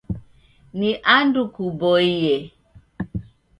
Ni 0.77 0.89
andu 1.17 1.41
kuboie. 1.55 2.35